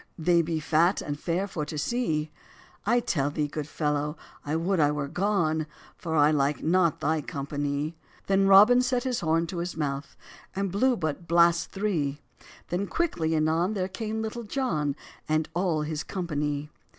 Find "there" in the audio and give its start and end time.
13.75-13.87